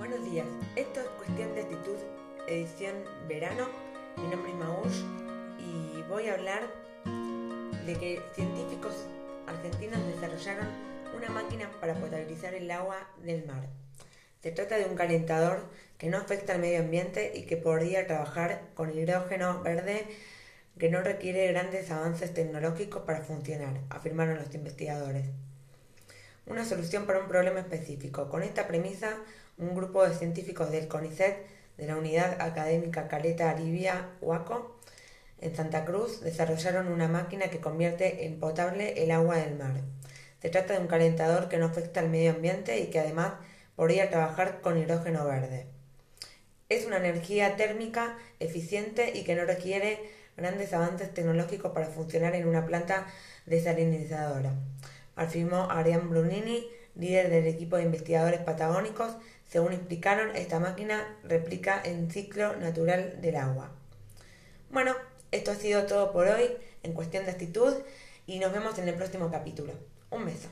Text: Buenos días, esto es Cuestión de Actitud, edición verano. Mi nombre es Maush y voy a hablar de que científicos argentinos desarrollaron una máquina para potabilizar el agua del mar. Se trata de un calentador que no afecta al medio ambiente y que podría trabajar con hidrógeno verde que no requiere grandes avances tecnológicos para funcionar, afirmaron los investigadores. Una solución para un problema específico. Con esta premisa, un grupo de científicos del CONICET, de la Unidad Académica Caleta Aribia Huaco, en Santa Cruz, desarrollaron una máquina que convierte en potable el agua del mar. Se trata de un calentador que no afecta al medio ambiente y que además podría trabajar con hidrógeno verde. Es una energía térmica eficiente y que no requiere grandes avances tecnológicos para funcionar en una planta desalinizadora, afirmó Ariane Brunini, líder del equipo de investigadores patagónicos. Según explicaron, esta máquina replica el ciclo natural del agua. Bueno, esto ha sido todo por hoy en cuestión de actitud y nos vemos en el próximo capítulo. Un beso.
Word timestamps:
Buenos 0.00 0.24
días, 0.24 0.46
esto 0.76 1.00
es 1.00 1.06
Cuestión 1.08 1.54
de 1.54 1.60
Actitud, 1.60 1.98
edición 2.48 2.94
verano. 3.28 3.68
Mi 4.16 4.28
nombre 4.28 4.50
es 4.50 4.56
Maush 4.56 5.04
y 5.58 6.02
voy 6.08 6.26
a 6.28 6.36
hablar 6.36 6.62
de 7.84 7.92
que 7.98 8.22
científicos 8.34 8.94
argentinos 9.46 10.00
desarrollaron 10.06 10.68
una 11.14 11.28
máquina 11.28 11.70
para 11.82 11.92
potabilizar 11.96 12.54
el 12.54 12.70
agua 12.70 12.96
del 13.22 13.44
mar. 13.44 13.68
Se 14.42 14.52
trata 14.52 14.78
de 14.78 14.86
un 14.86 14.96
calentador 14.96 15.68
que 15.98 16.08
no 16.08 16.16
afecta 16.16 16.54
al 16.54 16.60
medio 16.60 16.78
ambiente 16.78 17.32
y 17.36 17.42
que 17.42 17.58
podría 17.58 18.06
trabajar 18.06 18.70
con 18.74 18.96
hidrógeno 18.96 19.62
verde 19.62 20.06
que 20.78 20.88
no 20.88 21.02
requiere 21.02 21.46
grandes 21.48 21.90
avances 21.90 22.32
tecnológicos 22.32 23.02
para 23.02 23.20
funcionar, 23.20 23.78
afirmaron 23.90 24.38
los 24.38 24.54
investigadores. 24.54 25.26
Una 26.50 26.64
solución 26.64 27.06
para 27.06 27.20
un 27.20 27.28
problema 27.28 27.60
específico. 27.60 28.28
Con 28.28 28.42
esta 28.42 28.66
premisa, 28.66 29.16
un 29.56 29.72
grupo 29.72 30.04
de 30.04 30.16
científicos 30.16 30.72
del 30.72 30.88
CONICET, 30.88 31.46
de 31.76 31.86
la 31.86 31.96
Unidad 31.96 32.40
Académica 32.40 33.06
Caleta 33.06 33.50
Aribia 33.50 34.08
Huaco, 34.20 34.76
en 35.40 35.54
Santa 35.54 35.84
Cruz, 35.84 36.22
desarrollaron 36.22 36.88
una 36.88 37.06
máquina 37.06 37.50
que 37.50 37.60
convierte 37.60 38.26
en 38.26 38.40
potable 38.40 39.00
el 39.00 39.12
agua 39.12 39.36
del 39.36 39.54
mar. 39.54 39.80
Se 40.42 40.48
trata 40.48 40.72
de 40.72 40.80
un 40.80 40.88
calentador 40.88 41.48
que 41.48 41.56
no 41.56 41.66
afecta 41.66 42.00
al 42.00 42.10
medio 42.10 42.32
ambiente 42.32 42.80
y 42.80 42.90
que 42.90 42.98
además 42.98 43.34
podría 43.76 44.10
trabajar 44.10 44.60
con 44.60 44.76
hidrógeno 44.76 45.24
verde. 45.24 45.66
Es 46.68 46.84
una 46.84 46.96
energía 46.96 47.54
térmica 47.54 48.18
eficiente 48.40 49.16
y 49.16 49.22
que 49.22 49.36
no 49.36 49.44
requiere 49.44 50.00
grandes 50.36 50.72
avances 50.72 51.14
tecnológicos 51.14 51.70
para 51.70 51.86
funcionar 51.86 52.34
en 52.34 52.48
una 52.48 52.66
planta 52.66 53.06
desalinizadora, 53.46 54.52
afirmó 55.20 55.70
Ariane 55.70 56.08
Brunini, 56.08 56.66
líder 56.96 57.28
del 57.28 57.46
equipo 57.46 57.76
de 57.76 57.84
investigadores 57.84 58.40
patagónicos. 58.40 59.16
Según 59.46 59.72
explicaron, 59.72 60.34
esta 60.34 60.60
máquina 60.60 61.18
replica 61.24 61.80
el 61.80 62.10
ciclo 62.10 62.56
natural 62.56 63.20
del 63.20 63.36
agua. 63.36 63.70
Bueno, 64.70 64.94
esto 65.30 65.50
ha 65.50 65.56
sido 65.56 65.84
todo 65.84 66.12
por 66.12 66.26
hoy 66.26 66.50
en 66.82 66.94
cuestión 66.94 67.26
de 67.26 67.32
actitud 67.32 67.74
y 68.26 68.38
nos 68.38 68.52
vemos 68.52 68.78
en 68.78 68.88
el 68.88 68.94
próximo 68.94 69.30
capítulo. 69.30 69.74
Un 70.10 70.24
beso. 70.24 70.48